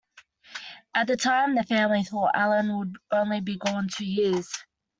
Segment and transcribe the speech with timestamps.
[0.95, 4.51] At the time the family thought Allan would only be gone two years.